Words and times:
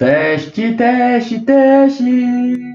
Teste, 0.00 0.74
teste, 0.78 1.40
teste. 1.44 2.70